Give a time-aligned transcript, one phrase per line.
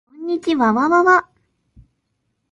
[0.09, 1.29] こんにちわわわわ